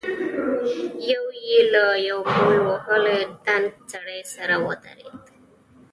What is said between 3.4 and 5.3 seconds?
دنګ سړي سره ودرېد.